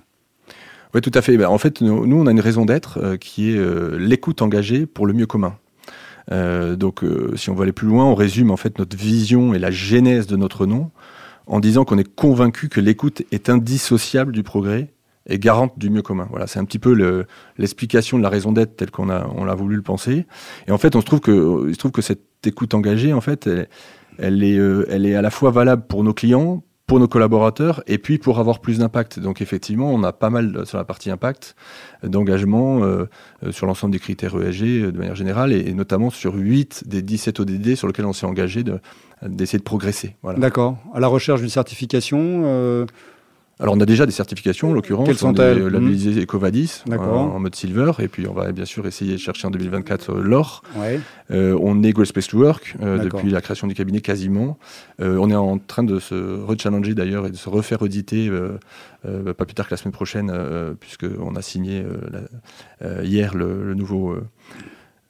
Oui, 0.94 1.00
tout 1.00 1.12
à 1.14 1.22
fait. 1.22 1.38
Ben, 1.38 1.48
en 1.48 1.58
fait, 1.58 1.80
nous, 1.80 2.20
on 2.20 2.28
a 2.28 2.32
une 2.32 2.40
raison 2.42 2.66
d'être 2.66 3.00
euh, 3.02 3.16
qui 3.16 3.52
est 3.52 3.98
l'écoute 3.98 4.42
engagée 4.42 4.86
pour 4.86 5.08
le 5.08 5.14
mieux 5.14 5.28
commun. 5.28 5.58
donc, 6.30 7.02
si 7.36 7.50
on 7.50 7.56
veut 7.56 7.64
aller 7.64 7.72
plus 7.72 7.88
loin, 7.88 8.06
on 8.06 8.16
résume 8.16 8.52
en 8.52 8.58
fait 8.58 8.78
notre 8.78 8.98
vision 8.98 9.54
et 9.54 9.60
la 9.60 9.72
genèse 9.72 10.28
de 10.28 10.36
notre 10.36 10.66
nom 10.66 10.92
en 11.50 11.60
disant 11.60 11.84
qu'on 11.84 11.98
est 11.98 12.16
convaincu 12.16 12.70
que 12.70 12.80
l'écoute 12.80 13.24
est 13.32 13.50
indissociable 13.50 14.32
du 14.32 14.44
progrès 14.44 14.94
et 15.28 15.40
garante 15.40 15.78
du 15.78 15.90
mieux 15.90 16.02
commun. 16.02 16.28
Voilà, 16.30 16.48
c'est 16.48 16.60
un 16.60 16.66
petit 16.66 16.80
peu 16.80 17.26
l'explication 17.58 18.18
de 18.18 18.24
la 18.24 18.30
raison 18.30 18.52
d'être 18.52 18.78
telle 18.78 18.92
qu'on 18.92 19.10
a 19.10 19.28
on 19.36 19.44
l'a 19.44 19.56
voulu 19.56 19.76
le 19.76 19.82
penser. 19.82 20.26
Et 20.68 20.72
en 20.72 20.78
fait, 20.78 20.96
on 20.96 21.02
se 21.02 21.06
trouve 21.06 21.20
que 21.20 21.68
il 21.68 21.74
se 21.74 21.80
trouve 21.80 21.92
que 21.92 22.02
cette 22.02 22.22
écoute 22.46 22.74
engagée, 22.74 23.14
en 23.14 23.22
fait, 23.22 23.50
elle, 24.18 24.44
est 24.44 24.58
euh, 24.58 24.86
elle 24.90 25.06
est 25.06 25.16
à 25.16 25.22
la 25.22 25.32
fois 25.32 25.52
valable 25.52 25.84
pour 25.88 26.04
nos 26.04 26.14
clients, 26.14 26.64
pour 26.90 27.00
nos 27.00 27.08
collaborateurs 27.08 27.84
et 27.86 28.00
puis 28.00 28.18
pour 28.18 28.40
avoir 28.40 28.60
plus 28.60 28.80
d'impact. 28.80 29.20
Donc 29.20 29.42
effectivement, 29.42 29.94
on 29.94 30.04
a 30.04 30.12
pas 30.12 30.32
mal 30.32 30.66
sur 30.66 30.80
la 30.80 30.84
partie 30.84 31.12
impact 31.12 31.56
d'engagement 32.04 32.84
euh, 32.84 33.06
euh, 33.44 33.52
sur 33.52 33.68
l'ensemble 33.68 33.94
des 33.94 34.00
critères 34.00 34.36
ESG 34.36 34.92
de 34.92 34.98
manière 34.98 35.16
générale 35.16 35.54
et, 35.54 35.72
notamment 35.74 36.10
sur 36.10 36.34
8 36.34 36.86
des 36.88 37.04
17 37.04 37.42
ODD 37.42 37.76
sur 37.76 37.88
lesquels 37.88 38.08
on 38.08 38.14
s'est 38.14 38.26
engagé 38.26 38.64
d'essayer 39.22 39.60
de, 39.60 39.64
progresser. 39.64 40.16
D'accord. 40.38 40.78
À 40.96 41.00
la 41.00 41.08
recherche 41.08 41.42
d'une 41.42 41.50
certification 41.50 42.88
Alors 43.62 43.76
on 43.76 43.82
a 43.82 43.86
déjà 43.86 44.06
des 44.06 44.14
certifications 44.14 44.70
en 44.70 44.74
l'occurrence. 44.74 45.06
Quelles 45.06 45.18
sont-elles 45.18 45.62
On 45.62 45.68
est 45.68 45.72
labellisé 45.72 46.22
Ecovadis 46.24 46.82
en, 46.88 46.92
D'accord. 46.92 47.20
en 47.36 47.40
mode 47.40 47.56
silver 47.56 47.92
et 48.00 48.08
puis 48.08 48.26
on 48.26 48.34
va 48.34 48.54
bien 48.54 48.64
sûr 48.64 48.88
essayer 48.88 49.14
de 49.14 49.18
chercher 49.18 49.48
en 49.48 49.52
2024 49.52 50.12
euh, 50.14 50.22
l'or. 50.22 50.64
Ouais. 50.78 51.02
Euh, 51.32 51.60
on 51.62 51.84
est 51.84 51.92
Great 51.92 52.08
Space 52.08 52.28
to 52.28 52.38
Work 52.38 52.78
euh, 52.82 53.00
depuis 53.00 53.30
la 53.32 53.42
création 53.42 53.68
du 53.68 53.74
cabinet 53.76 54.00
quasiment. 54.00 54.58
Euh, 55.02 55.18
on 55.20 55.30
est 55.30 55.36
en 55.36 55.58
train 55.58 55.84
de 55.84 56.00
se 56.00 56.42
rechallenger 56.42 56.94
d'ailleurs 56.96 57.26
et 57.28 57.32
de 57.32 57.36
se 57.36 57.50
refaire 57.50 57.82
auditer 57.82 58.30
euh, 58.30 58.58
euh, 59.06 59.34
pas 59.34 59.44
plus 59.44 59.56
tard 59.56 59.68
que 59.68 59.74
la 59.74 59.78
semaine 59.78 59.92
prochaine 59.94 60.32
euh, 60.34 60.74
puisqu'on 60.80 61.36
a 61.36 61.42
signé 61.42 61.82
euh, 61.82 61.98
la- 62.12 62.88
euh, 62.88 63.04
hier 63.04 63.36
le, 63.36 63.66
le 63.66 63.74
nouveau, 63.74 64.12
euh, 64.12 64.24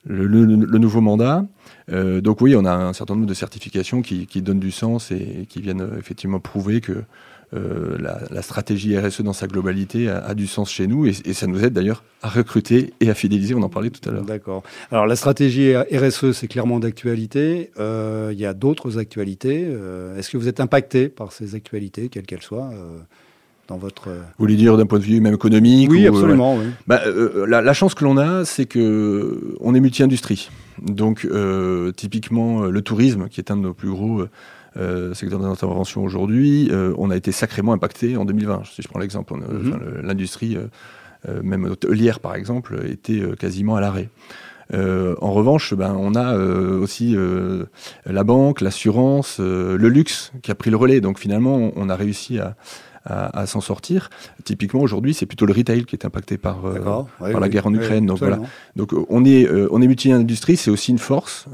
le, 0.08 0.26
le- 0.26 0.46
le 0.66 0.78
nouveau 0.80 1.02
mandat. 1.02 1.46
Euh, 1.92 2.20
donc 2.20 2.42
oui, 2.42 2.56
on 2.56 2.66
a 2.66 2.74
un 2.74 2.94
certain 2.94 3.14
nombre 3.14 3.28
de 3.28 3.34
certifications 3.36 4.02
qui, 4.02 4.26
qui 4.26 4.42
donnent 4.42 4.60
du 4.60 4.72
sens 4.72 5.12
et, 5.12 5.46
qui 5.48 5.62
viennent 5.62 5.82
euh, 5.82 6.00
effectivement 6.00 6.40
prouver 6.40 6.82
que 6.82 7.04
euh, 7.56 7.98
la, 8.00 8.20
la 8.30 8.42
stratégie 8.42 8.98
RSE 8.98 9.22
dans 9.22 9.34
sa 9.34 9.48
globalité 9.48 10.08
a, 10.10 10.20
a 10.20 10.34
du 10.36 10.46
sens 10.48 10.70
chez 10.70 10.86
nous 10.88 11.06
et, 11.08 11.14
et 11.26 11.34
ça 11.34 11.48
nous 11.48 11.64
aide 11.64 11.74
d'ailleurs 11.74 12.04
à 12.22 12.30
recruter 12.30 12.94
et 13.00 13.10
à 13.10 13.14
fidéliser. 13.16 13.56
On 13.56 13.64
en 13.64 13.70
parlait 13.70 13.90
tout 13.90 14.08
à 14.08 14.12
l'heure. 14.14 14.24
D'accord. 14.24 14.62
Alors 14.92 15.08
la 15.08 15.16
stratégie 15.16 15.76
RSE, 15.76 16.32
c'est 16.34 16.48
clairement 16.48 16.80
d'actualité. 16.80 17.72
Euh, 17.80 18.30
Il 18.34 18.40
y 18.40 18.46
a 18.46 18.54
d'autres 18.54 18.98
actualités. 19.00 19.66
Euh, 19.68 20.16
Est-ce 20.18 20.30
que 20.30 20.38
vous 20.38 20.48
êtes 20.48 20.60
impacté 20.60 21.10
par 21.10 21.32
ces 21.32 21.56
actualités, 21.56 22.10
quelles 22.10 22.26
qu'elles 22.26 22.42
soient, 22.44 22.70
dans 23.68 23.78
votre... 23.78 24.10
Vous 24.10 24.16
voulez 24.40 24.56
dire 24.56 24.78
d'un 24.78 24.86
point 24.86 25.00
de 25.00 25.04
vue 25.04 25.20
même 25.22 25.34
économique 25.36 25.90
Oui, 25.92 26.08
ou, 26.08 26.16
absolument. 26.16 26.56
oui. 26.58 26.66
Bah, 26.88 27.02
euh, 27.06 27.46
la, 27.48 27.62
la 27.62 27.74
chance 27.74 27.94
que 27.96 28.04
l'on 28.04 28.18
a, 28.18 28.44
c'est 28.46 28.66
que 28.66 29.56
on 29.60 29.74
est 29.76 29.80
multi-industrie. 29.80 30.50
Donc, 30.82 31.26
euh, 31.26 31.92
typiquement, 31.92 32.62
le 32.64 32.82
tourisme, 32.82 33.28
qui 33.30 33.40
est 33.42 33.52
un 33.52 33.58
de 33.58 33.62
nos 33.62 33.74
plus 33.74 33.90
gros 33.90 34.24
euh, 34.78 35.14
secteurs 35.14 35.40
d'intervention 35.40 36.04
aujourd'hui, 36.04 36.70
euh, 36.72 36.94
on 36.98 37.10
a 37.10 37.16
été 37.16 37.32
sacrément 37.32 37.74
impacté 37.74 38.18
en 38.18 38.26
2020. 38.26 38.64
Si 38.66 38.82
je 38.82 38.88
prends 38.88 39.00
l'exemple, 39.00 39.34
Mhm. 39.34 39.68
enfin, 39.68 39.80
l'industrie, 40.04 40.56
euh, 40.58 40.68
euh, 41.28 41.42
même 41.44 41.66
hôtelière 41.66 42.20
par 42.20 42.36
exemple, 42.36 42.80
était 42.88 43.20
euh, 43.22 43.36
quasiment 43.36 43.76
à 43.76 43.82
l'arrêt. 43.82 44.10
En 44.72 45.34
revanche, 45.34 45.74
ben, 45.74 45.96
on 45.98 46.14
a 46.14 46.38
aussi 46.38 47.18
la 48.06 48.24
banque, 48.24 48.62
l'assurance, 48.62 49.40
le 49.40 49.76
luxe 49.90 50.32
qui 50.44 50.52
a 50.52 50.56
pris 50.56 50.70
le 50.70 50.78
relais. 50.78 51.02
Donc 51.02 51.18
finalement, 51.18 51.56
on, 51.56 51.74
on 51.76 51.90
a 51.90 51.96
réussi 51.96 52.38
à, 52.38 52.56
à- 53.06 53.40
à 53.40 53.46
s'en 53.48 53.62
sortir. 53.62 54.10
Typiquement, 54.44 54.82
aujourd'hui, 54.82 55.14
c'est 55.14 55.26
plutôt 55.26 55.46
le 55.46 55.54
retail 55.54 55.86
qui 55.86 55.96
est 55.96 56.06
impacté 56.06 56.38
par, 56.38 56.66
euh. 56.66 56.80
Oui, 57.22 57.32
la 57.40 57.50
guerre 57.50 57.68
en 57.68 57.74
Ukraine, 57.74 58.06
donc 58.06 58.22
absolument. 58.22 58.48
donc 58.76 58.94
euh, 58.94 59.06
on 59.10 59.24
est, 59.26 59.46
euh, 59.48 59.68
on 59.72 59.82
est 59.82 59.88
multi-industrie, 59.88 60.58
c'est 60.58 60.72
aussi 60.72 60.92
une 60.92 60.98
force, 61.00 61.46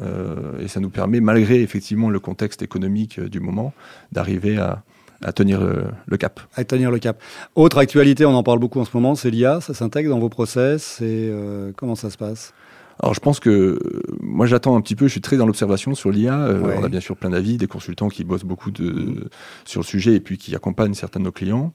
et 0.62 0.68
ça 0.68 0.80
nous 0.80 0.90
permet, 0.90 1.20
malgré 1.22 1.62
effectivement 1.62 2.10
le 2.10 2.20
contexte 2.20 2.62
économique 2.62 3.20
du 3.20 3.40
moment, 3.40 3.74
d'arriver 4.12 4.58
à, 4.58 4.84
à 5.24 5.32
tenir 5.34 5.62
le 6.06 6.18
cap. 6.18 6.40
À 6.56 6.64
tenir 6.64 6.92
le 6.92 7.00
cap. 7.00 7.22
Autre 7.56 7.78
actualité, 7.78 8.26
on 8.26 8.34
en 8.36 8.44
parle 8.44 8.60
beaucoup 8.60 8.80
en 8.80 8.86
ce 8.86 8.92
moment, 8.94 9.16
c'est 9.16 9.30
l'IA. 9.32 9.62
Ça 9.62 9.74
s'intègre 9.74 10.10
dans 10.10 10.20
vos 10.20 10.30
process. 10.30 11.00
Et 11.02 11.30
euh, 11.32 11.72
comment 11.76 11.96
ça 11.96 12.10
se 12.10 12.18
passe? 12.18 12.54
Alors 13.02 13.14
je 13.14 13.20
pense 13.20 13.40
que 13.40 13.50
euh, 13.50 13.80
moi 14.22 14.46
j'attends 14.46 14.76
un 14.78 14.82
petit 14.82 14.96
peu, 14.96 15.06
je 15.08 15.12
suis 15.12 15.22
très 15.22 15.38
dans 15.38 15.46
l'observation 15.46 15.94
sur 15.96 16.12
l'IA. 16.12 16.40
euh, 16.40 16.62
Ouais. 16.62 16.76
On 16.80 16.84
a 16.84 16.90
bien 16.90 17.00
sûr 17.02 17.16
plein 17.18 17.30
d'avis, 17.32 17.58
des 17.58 17.68
consultants 17.68 18.08
qui 18.10 18.24
bossent 18.24 18.46
beaucoup 18.46 18.72
de, 18.72 19.30
sur 19.66 19.82
le 19.82 19.86
sujet 19.86 20.14
et 20.16 20.20
puis 20.20 20.38
qui 20.38 20.56
accompagnent 20.56 20.94
certains 20.94 21.20
de 21.20 21.26
nos 21.26 21.32
clients. 21.32 21.74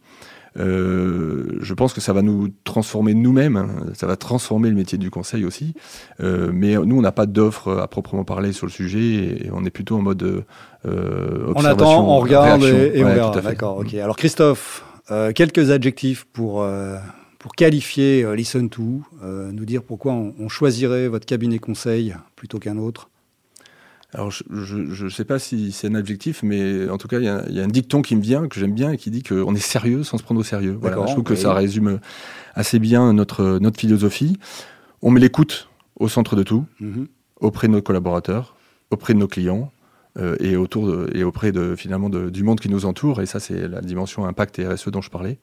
Euh, 0.58 1.58
je 1.60 1.74
pense 1.74 1.92
que 1.92 2.00
ça 2.00 2.12
va 2.12 2.22
nous 2.22 2.48
transformer 2.64 3.14
nous-mêmes, 3.14 3.56
hein. 3.56 3.68
ça 3.94 4.06
va 4.08 4.16
transformer 4.16 4.68
le 4.68 4.74
métier 4.74 4.98
du 4.98 5.08
conseil 5.10 5.44
aussi. 5.44 5.74
Euh, 6.20 6.50
mais 6.52 6.74
nous, 6.74 6.98
on 6.98 7.02
n'a 7.02 7.12
pas 7.12 7.26
d'offre 7.26 7.78
à 7.78 7.86
proprement 7.86 8.24
parler 8.24 8.52
sur 8.52 8.66
le 8.66 8.72
sujet 8.72 8.98
et, 9.00 9.46
et 9.46 9.50
on 9.52 9.64
est 9.64 9.70
plutôt 9.70 9.96
en 9.96 10.02
mode 10.02 10.22
euh, 10.24 10.42
On 11.46 11.50
observation, 11.50 11.70
attend, 11.72 12.08
on 12.08 12.18
regarde 12.18 12.62
réaction. 12.62 12.92
et, 12.94 12.98
et 12.98 13.04
on 13.04 13.08
verra. 13.14 13.40
D'accord. 13.40 13.78
Ok. 13.78 13.94
Alors 13.94 14.16
Christophe, 14.16 14.84
euh, 15.12 15.32
quelques 15.32 15.70
adjectifs 15.70 16.24
pour 16.32 16.62
euh, 16.62 16.96
pour 17.40 17.54
qualifier 17.56 18.23
euh, 18.23 18.37
Listen 18.37 18.68
to, 18.70 19.02
euh, 19.25 19.50
nous 19.50 19.64
dire 19.64 19.82
pourquoi 19.82 20.12
on, 20.12 20.35
on 20.38 20.49
choisirait 20.49 21.09
votre 21.09 21.26
cabinet 21.26 21.59
conseil 21.59 22.14
plutôt 22.37 22.59
qu'un 22.61 22.76
autre. 22.76 23.09
Alors, 24.12 24.30
je 24.32 25.04
ne 25.04 25.09
sais 25.09 25.25
pas 25.25 25.38
si 25.38 25.70
c'est 25.73 25.87
un 25.87 25.94
objectif, 25.94 26.42
mais 26.42 26.88
en 26.90 26.99
tout 26.99 27.06
cas, 27.09 27.18
il 27.18 27.25
y, 27.25 27.28
a- 27.28 27.44
il 27.49 27.54
y 27.54 27.61
a 27.61 27.64
un 27.64 27.68
dicton 27.68 28.02
qui 28.02 28.14
me 28.16 28.20
vient, 28.20 28.47
que 28.49 28.59
j'aime 28.59 28.75
bien, 28.75 28.90
et 28.92 28.97
qui 28.99 29.11
dit 29.11 29.23
qu'on 29.23 29.54
est 29.54 29.59
sérieux 29.64 30.02
sans 30.02 30.18
se 30.18 30.23
prendre 30.25 30.40
au 30.40 30.44
sérieux. 30.44 30.76
Voilà, 30.80 30.97
je 31.06 31.12
trouve 31.12 31.23
que 31.25 31.35
oui. 31.35 31.38
ça 31.40 31.54
résume 31.54 32.00
assez 32.54 32.78
bien 32.80 33.12
notre, 33.12 33.59
notre 33.61 33.78
philosophie. 33.80 34.37
On 35.00 35.11
met 35.12 35.20
l'écoute 35.20 35.68
au 35.99 36.09
centre 36.09 36.35
de 36.37 36.42
tout, 36.42 36.64
Mhm. 36.80 37.06
auprès 37.40 37.68
de 37.68 37.73
nos 37.73 37.82
collaborateurs, 37.82 38.56
auprès 38.90 39.14
de 39.14 39.18
nos 39.20 39.28
clients, 39.28 39.73
euh, 40.18 40.35
et, 40.40 40.56
autour 40.56 40.88
de- 40.88 41.09
et 41.14 41.23
auprès 41.23 41.52
de, 41.52 41.76
finalement 41.76 42.11
de- 42.11 42.30
du 42.30 42.42
monde 42.42 42.59
qui 42.59 42.68
nous 42.68 42.85
entoure. 42.87 43.20
Et 43.23 43.26
ça, 43.26 43.38
c'est 43.38 43.68
la 43.68 43.80
dimension 43.80 44.26
impact 44.26 44.59
et 44.59 44.66
RSE 44.66 44.88
dont 44.90 45.00
je 45.02 45.11
parlais. 45.11 45.38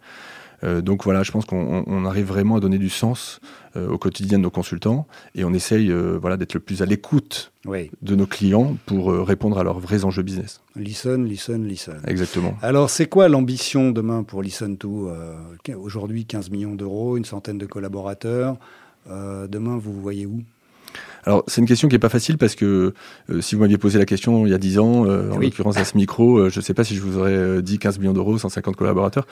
Euh, 0.63 0.81
donc 0.81 1.03
voilà, 1.03 1.21
je 1.23 1.31
pense 1.31 1.45
qu'on 1.45 1.57
on- 1.57 1.83
on 1.85 2.05
arrive 2.05 2.25
vraiment 2.25 2.55
à 2.55 2.59
donner 2.59 2.79
du 2.79 2.89
sens 2.89 3.39
euh, 3.75 3.87
au 3.89 3.97
quotidien 3.99 4.39
de 4.39 4.43
nos 4.43 4.49
consultants 4.49 5.05
et 5.35 5.43
on 5.43 5.53
essaye 5.53 5.91
euh, 5.91 6.17
voilà, 6.19 6.35
d'être 6.35 6.55
le 6.55 6.59
plus 6.59 6.81
à 6.81 6.85
l'écoute 6.87 7.51
Oui. 7.65 7.91
de 8.01 8.15
nos 8.15 8.25
clients 8.25 8.75
pour 8.87 9.11
répondre 9.13 9.59
à 9.59 9.63
leurs 9.63 9.79
vrais 9.79 10.03
enjeux 10.03 10.23
business. 10.23 10.61
Listen, 10.75 11.25
listen, 11.25 11.63
listen. 11.67 12.01
Exactement. 12.07 12.55
Alors, 12.63 12.89
c'est 12.89 13.05
quoi 13.07 13.29
l'ambition 13.29 13.91
demain 13.91 14.23
pour 14.23 14.41
Listen 14.41 14.77
to 14.77 15.09
Aujourd'hui, 15.75 16.25
15 16.25 16.49
millions 16.49 16.75
d'euros, 16.75 17.17
une 17.17 17.25
centaine 17.25 17.57
de 17.59 17.65
collaborateurs. 17.65 18.57
Demain, 19.07 19.77
vous 19.77 19.93
vous 19.93 20.01
voyez 20.01 20.25
où? 20.25 20.41
Alors, 21.27 21.43
c'est 21.47 21.59
une 21.61 21.67
question 21.67 21.87
qui 21.89 21.95
n'est 21.95 21.99
pas 21.99 22.09
facile 22.09 22.37
parce 22.37 22.55
que 22.55 22.93
euh, 23.29 23.41
si 23.41 23.55
vous 23.55 23.61
m'aviez 23.61 23.77
posé 23.77 23.99
la 23.99 24.05
question 24.05 24.45
il 24.45 24.51
y 24.51 24.53
a 24.53 24.57
10 24.57 24.79
ans, 24.79 25.05
euh, 25.05 25.29
en 25.31 25.37
Oui. 25.37 25.45
l'occurrence 25.47 25.75
à 25.77 25.83
ce 25.83 25.97
micro, 25.97 26.37
euh, 26.37 26.49
je 26.49 26.59
ne 26.59 26.63
sais 26.63 26.73
pas 26.73 26.83
si 26.85 26.95
je 26.95 27.01
vous 27.01 27.17
aurais 27.17 27.61
dit 27.61 27.79
15 27.79 27.99
millions 27.99 28.13
d'euros, 28.13 28.37
150 28.37 28.75
collaborateurs. 28.77 29.27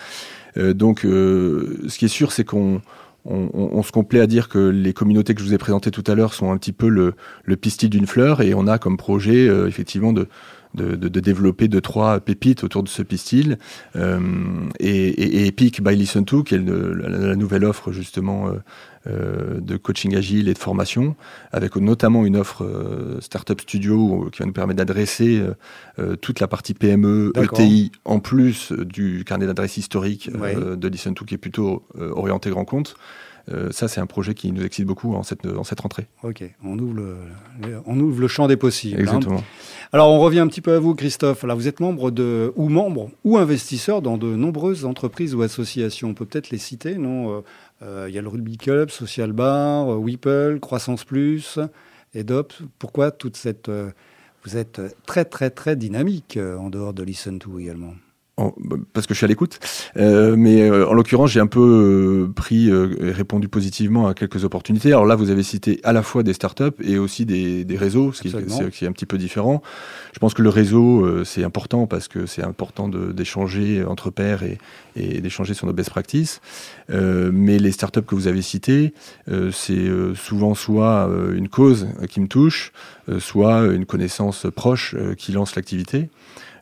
Donc, 0.57 0.99
ce 1.03 1.97
qui 1.97 2.05
est 2.05 2.09
sûr, 2.09 2.31
c'est 2.31 2.43
qu'on 2.43 2.81
on, 3.25 3.49
on- 3.53 3.69
on 3.73 3.81
se 3.83 3.91
complaît 3.91 4.19
à 4.19 4.27
dire 4.27 4.49
que 4.49 4.59
les 4.59 4.93
communautés 4.93 5.33
que 5.35 5.41
je 5.41 5.45
vous 5.47 5.53
ai 5.53 5.57
présentées 5.57 5.89
tout 5.91 6.03
à 6.07 6.15
l'heure 6.15 6.33
sont 6.33 6.51
un 6.51 6.57
petit 6.57 6.73
peu 6.73 6.87
le, 6.89 7.13
le 7.43 7.55
pistil 7.55 7.89
d'une 7.89 8.07
fleur 8.07 8.41
et 8.41 8.53
on 8.53 8.67
a 8.67 8.77
comme 8.77 8.97
projet 8.97 9.47
euh, 9.47 9.67
effectivement 9.67 10.13
de, 10.13 10.27
de, 10.75 10.95
de- 10.95 11.07
de 11.07 11.19
développer 11.19 11.67
deux 11.67 11.81
trois 11.81 12.19
pépites 12.19 12.63
autour 12.63 12.83
de 12.83 12.89
ce 12.89 13.01
pistil 13.01 13.57
euh, 13.95 14.19
et, 14.79 15.07
et, 15.07 15.37
et 15.41 15.47
Epic 15.47 15.81
by 15.81 15.95
Listen 15.95 16.23
to 16.25 16.43
qui 16.43 16.55
est 16.55 16.59
le- 16.59 16.93
la, 16.93 17.09
la 17.09 17.35
nouvelle 17.35 17.65
offre 17.65 17.91
justement 17.91 18.49
de 19.07 19.77
coaching 19.77 20.15
agile 20.15 20.49
et 20.49 20.53
de 20.53 20.57
formation 20.59 21.15
avec 21.51 21.75
notamment 21.75 22.25
une 22.25 22.37
offre 22.37 22.63
euh, 22.63 23.19
Startup 23.21 23.59
Studio 23.61 24.25
euh, 24.25 24.29
qui 24.29 24.39
va 24.39 24.45
nous 24.45 24.53
permettre 24.53 24.77
d'adresser 24.77 25.39
euh, 25.39 25.53
euh, 25.99 26.15
toute 26.15 26.39
la 26.39 26.47
partie 26.47 26.73
PME. 26.73 27.31
ETI 27.35 27.91
en 28.05 28.19
plus 28.19 28.71
euh, 28.71 28.83
du 28.85 29.23
carnet 29.25 29.45
d'adresse 29.45 29.77
historique 29.77 30.29
euh, 30.35 30.75
de 30.75 30.87
Listen 30.87 31.13
to 31.13 31.25
qui 31.25 31.35
est 31.35 31.37
plutôt 31.39 31.83
euh, 31.99 32.11
orienté 32.15 32.49
grand 32.49 32.65
compte. 32.65 32.95
Euh, 33.53 33.71
ça, 33.71 33.87
c'est 33.87 34.01
un 34.01 34.07
projet 34.07 34.33
qui 34.33 34.51
nous 34.51 34.63
excite 34.65 34.87
beaucoup 34.87 35.13
en 35.13 35.21
cette, 35.21 35.45
en 35.45 35.63
cette 35.63 35.79
rentrée. 35.79 36.07
Ok, 36.23 36.43
on 36.63 36.79
ouvre 36.79 36.95
le, 36.95 37.15
on 37.85 37.99
ouvre 37.99 38.19
le 38.19 38.27
champ 38.27 38.47
des 38.47 38.57
possibles. 38.57 38.97
hein. 38.97 39.03
Exactement. 39.03 39.43
Alors, 39.93 40.09
on 40.11 40.19
revient 40.19 40.39
un 40.39 40.47
petit 40.47 40.61
peu 40.61 40.73
à 40.73 40.79
vous, 40.79 40.95
Christophe. 40.95 41.43
Là, 41.43 41.53
vous 41.53 41.67
êtes 41.67 41.79
membre 41.79 42.09
de, 42.09 42.51
ou 42.55 42.69
membre, 42.69 43.11
ou 43.23 43.37
investisseur 43.37 44.01
dans 44.01 44.17
de 44.17 44.35
nombreuses 44.35 44.83
entreprises 44.83 45.35
ou 45.35 45.43
associations. 45.43 46.09
On 46.09 46.13
peut 46.15 46.25
peut-être 46.25 46.49
les 46.49 46.57
citer, 46.57 46.95
non 46.97 47.29
Euh, 47.29 47.37
euh, 47.37 47.41
Il 47.81 48.13
y 48.13 48.17
a 48.17 48.21
le 48.21 48.27
Rugby 48.27 48.57
Club, 48.57 48.89
Social 48.89 49.31
Bar, 49.31 49.91
euh, 49.91 49.97
Whipple, 49.97 50.59
Croissance 50.59 51.03
Plus, 51.03 51.59
EDOP. 52.13 52.53
Pourquoi 52.79 53.11
toute 53.11 53.37
cette... 53.37 53.69
euh, 53.69 53.91
vous 54.43 54.57
êtes 54.57 54.81
très, 55.05 55.25
très, 55.25 55.49
très 55.49 55.75
dynamique 55.75 56.37
euh, 56.37 56.57
en 56.57 56.69
dehors 56.69 56.93
de 56.93 57.03
Listen 57.03 57.39
to 57.39 57.59
également? 57.59 57.93
En- 58.37 58.53
parce 58.91 59.07
que 59.07 59.13
je 59.13 59.19
suis 59.19 59.23
à 59.25 59.29
l'écoute. 59.29 59.59
Euh, 59.95 60.35
mais 60.37 60.69
euh, 60.69 60.85
en 60.89 60.93
l'occurrence, 60.93 61.31
j'ai 61.31 61.39
un 61.39 61.47
peu 61.47 62.27
euh, 62.27 62.33
pris 62.33 62.69
euh, 62.69 62.93
et 63.01 63.11
répondu 63.11 63.47
positivement 63.47 64.07
à 64.09 64.13
quelques 64.13 64.43
opportunités. 64.43 64.89
Alors 64.89 65.05
là, 65.05 65.15
vous 65.15 65.29
avez 65.29 65.41
cité 65.43 65.79
à 65.85 65.93
la 65.93 66.03
fois 66.03 66.21
des 66.21 66.33
startups 66.33 66.75
et 66.83 66.97
aussi 66.97 67.25
des, 67.25 67.63
des 67.63 67.77
réseaux, 67.77 68.11
ce 68.11 68.21
qui, 68.21 68.27
est 68.83 68.87
un 68.87 68.91
petit 68.91 69.05
peu 69.05 69.17
différent. 69.17 69.61
Je 70.11 70.19
pense 70.19 70.33
que 70.33 70.41
le 70.41 70.49
réseau, 70.49 71.05
euh, 71.05 71.23
c'est 71.23 71.45
important 71.45 71.87
parce 71.87 72.09
que 72.09 72.25
c'est 72.25 72.43
important 72.43 72.89
d'échanger 72.89 73.85
entre 73.85 74.09
pairs 74.09 74.43
et, 74.43 74.57
et 74.97 75.21
d'échanger 75.21 75.53
sur 75.53 75.65
nos 75.65 75.73
best 75.73 75.89
practices. 75.89 76.41
Euh, 76.89 77.31
mais 77.33 77.57
les 77.57 77.71
startups 77.71 78.01
que 78.01 78.15
vous 78.15 78.27
avez 78.27 78.41
citées, 78.41 78.93
euh, 79.31 79.49
c'est 79.53 79.73
euh, 79.73 80.13
souvent 80.13 80.55
soit 80.55 81.09
une 81.33 81.47
cause 81.47 81.87
qui 82.09 82.19
me 82.19 82.27
touche, 82.27 82.73
euh, 83.07 83.21
soit 83.21 83.61
une 83.67 83.85
connaissance 83.85 84.45
proche 84.53 84.93
qui 85.17 85.31
lance 85.31 85.55
l'activité. 85.55 86.09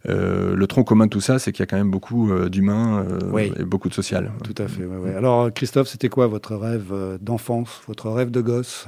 Euh, 0.09 0.55
le 0.55 0.67
tronc 0.67 0.83
commun 0.83 1.05
de 1.05 1.09
tout 1.11 1.21
ça, 1.21 1.39
c'est 1.39 1.51
qu'il 1.53 1.61
y 1.61 1.63
a 1.63 1.65
quand 1.67 1.77
même 1.77 1.91
beaucoup 1.91 2.29
euh, 2.31 2.49
d'humains 2.49 3.05
euh, 3.09 3.19
Oui. 3.31 3.51
et 3.57 3.63
beaucoup 3.63 3.87
de 3.89 3.93
social. 3.93 4.31
Tout 4.43 4.55
à 4.61 4.67
fait. 4.67 4.83
ouais, 4.85 4.97
ouais. 4.97 5.15
Alors, 5.15 5.51
Christophe, 5.53 5.87
c'était 5.87 6.09
quoi 6.09 6.27
votre 6.27 6.55
rêve 6.55 6.93
d'enfance, 7.21 7.81
votre 7.87 8.09
rêve 8.09 8.29
de 8.31 8.41
gosse? 8.41 8.87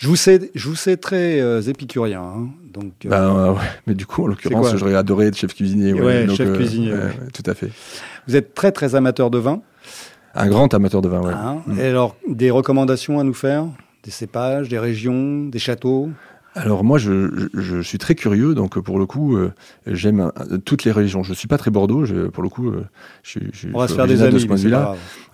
Je 0.00 0.08
vous, 0.08 0.16
sais, 0.16 0.50
je 0.54 0.68
vous 0.68 0.74
sais 0.76 0.96
très 0.96 1.40
euh, 1.40 1.60
épicurien. 1.62 2.22
hein. 2.22 2.48
donc, 2.72 2.92
euh, 3.04 3.08
Ben, 3.10 3.36
euh, 3.36 3.52
ouais. 3.52 3.58
Mais 3.86 3.94
du 3.94 4.06
coup, 4.06 4.24
en 4.24 4.26
l'occurrence, 4.28 4.74
j'aurais 4.76 4.94
adoré 4.94 5.26
être 5.26 5.36
chef 5.36 5.54
cuisinier. 5.54 5.92
Ouais, 5.92 6.26
Donc, 6.26 6.36
chef 6.36 6.52
cuisinier, 6.54 6.92
ouais, 6.92 6.98
ouais. 6.98 7.04
ouais, 7.04 7.28
tout 7.34 7.42
à 7.50 7.54
fait. 7.54 7.70
vous 8.26 8.36
êtes 8.36 8.54
très, 8.54 8.72
très 8.72 8.94
amateur 8.94 9.30
de 9.30 9.38
vin? 9.38 9.60
Un 10.34 10.48
grand 10.48 10.72
amateur 10.74 11.02
de 11.02 11.08
vin, 11.08 11.20
ouais. 11.22 11.32
hein. 11.34 11.62
Mm. 11.66 11.78
Et 11.80 11.84
alors, 11.84 12.16
des 12.28 12.50
recommandations 12.50 13.18
à 13.18 13.24
nous 13.24 13.34
faire? 13.34 13.66
Des 14.04 14.10
cépages, 14.10 14.68
des 14.70 14.78
régions, 14.78 15.44
des 15.46 15.58
châteaux? 15.58 16.08
Alors 16.54 16.82
moi, 16.82 16.98
je, 16.98 17.80
suis 17.82 17.98
très 17.98 18.14
curieux, 18.14 18.54
donc 18.54 18.78
pour 18.80 18.98
le 18.98 19.06
coup, 19.06 19.36
euh, 19.36 19.52
j'aime 19.86 20.32
toutes 20.64 20.84
les 20.84 20.90
régions. 20.90 21.22
Je 21.22 21.32
suis 21.32 21.46
pas 21.46 21.58
très 21.58 21.70
Bordeaux, 21.70 22.04
pour 22.32 22.42
le 22.42 22.48
coup, 22.48 22.72
je, 23.22 23.38
on 23.72 23.78
va 23.78 23.86
se 23.88 23.94
faire 23.94 24.06
des 24.08 24.22
amis. 24.22 24.46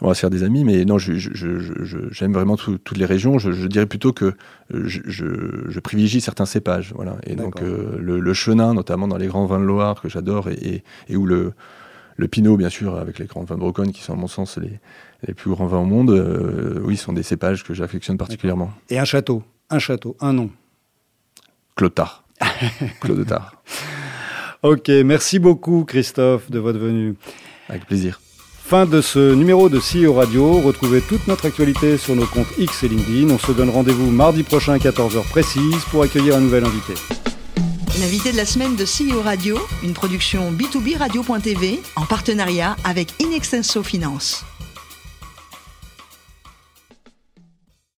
on 0.02 0.08
va 0.08 0.14
se 0.14 0.20
faire 0.20 0.30
des 0.30 0.42
amis, 0.42 0.64
mais 0.64 0.85
non, 0.85 0.99
j'aime 0.99 2.32
vraiment 2.32 2.56
toutes 2.56 2.99
les 2.99 3.06
régions. 3.06 3.38
Je, 3.38 3.66
dirais 3.66 3.87
plutôt 3.87 4.12
que 4.12 4.35
je, 4.70 5.80
privilégie 5.80 6.20
certains 6.20 6.46
cépages, 6.46 6.92
voilà. 6.94 7.16
Et 7.26 7.35
donc 7.35 7.61
le, 7.61 8.35
chenin, 8.35 8.75
notamment 8.75 9.08
dans 9.08 9.16
les 9.16 9.28
grands 9.28 9.46
vins 9.46 9.61
de 9.61 9.64
Loire 9.64 10.02
que 10.02 10.08
j'adore, 10.08 10.49
et, 10.50 10.85
et, 11.08 11.16
où 11.16 11.26
le 11.26 11.52
le 12.18 12.28
Pinot, 12.28 12.56
bien 12.56 12.70
sûr, 12.70 12.96
avec 12.96 13.18
les 13.18 13.26
grands 13.26 13.44
vins 13.44 13.56
de 13.56 13.61
Broconne, 13.61 13.92
qui 13.92 14.02
sont 14.02 14.14
à 14.14 14.16
mon 14.16 14.26
sens 14.26 14.56
les, 14.56 14.80
les 15.26 15.35
plus 15.35 15.50
grands 15.50 15.66
vins 15.66 15.80
au 15.80 15.85
monde, 15.85 16.11
oui, 16.82 16.96
sont 16.96 17.12
des 17.12 17.23
cépages 17.23 17.62
que 17.62 17.75
j'affectionne 17.75 18.16
particulièrement. 18.16 18.70
Et 18.88 18.99
un 18.99 19.04
château, 19.04 19.42
un 19.68 19.78
château, 19.78 20.16
un 20.20 20.32
nom. 20.32 20.50
Claude 21.76 21.95
Tard. 21.95 22.25
Claude 23.00 23.26
Tard. 23.28 23.52
ok, 24.62 24.88
merci 25.04 25.38
beaucoup 25.38 25.85
Christophe 25.85 26.50
de 26.50 26.59
votre 26.59 26.78
venue. 26.78 27.14
Avec 27.68 27.87
plaisir. 27.87 28.21
Fin 28.64 28.87
de 28.87 29.00
ce 29.00 29.35
numéro 29.35 29.68
de 29.68 29.78
CEO 29.78 30.14
Radio. 30.14 30.61
Retrouvez 30.61 31.00
toute 31.00 31.28
notre 31.28 31.47
actualité 31.47 31.99
sur 31.99 32.16
nos 32.16 32.26
comptes 32.26 32.49
X 32.59 32.83
et 32.83 32.88
LinkedIn. 32.88 33.30
On 33.33 33.38
se 33.38 33.52
donne 33.52 33.71
rendez-vous 33.71 34.11
mardi 34.11 34.42
prochain 34.42 34.73
à 34.73 34.78
14h 34.78 35.23
précise 35.28 35.85
pour 35.90 36.02
accueillir 36.02 36.35
un 36.37 36.40
nouvel 36.40 36.64
invité. 36.64 36.95
L'invité 38.00 38.33
de 38.33 38.37
la 38.37 38.45
semaine 38.45 38.75
de 38.75 38.85
CEO 38.85 39.23
Radio, 39.23 39.59
une 39.83 39.92
production 39.92 40.50
B2B 40.52 40.97
Radio.tv 40.99 41.80
en 41.95 42.06
partenariat 42.06 42.76
avec 42.85 43.12
Inextenso 43.23 43.83
Finance. 43.83 44.45